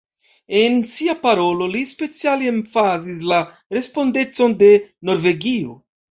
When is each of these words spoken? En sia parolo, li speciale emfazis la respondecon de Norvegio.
En 0.59 0.77
sia 0.91 1.13
parolo, 1.25 1.65
li 1.73 1.81
speciale 1.91 2.47
emfazis 2.51 3.19
la 3.33 3.41
respondecon 3.77 4.55
de 4.63 4.71
Norvegio. 5.11 5.77